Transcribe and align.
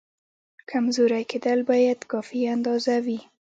کمزوری 0.69 1.23
کېدل 1.31 1.59
باید 1.69 1.99
کافي 2.11 2.39
اندازه 2.55 2.95
وي. 3.05 3.19